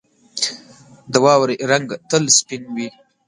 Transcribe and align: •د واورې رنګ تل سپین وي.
•د 1.11 1.13
واورې 1.23 1.55
رنګ 1.71 1.89
تل 2.09 2.23
سپین 2.37 2.63
وي. 2.75 2.87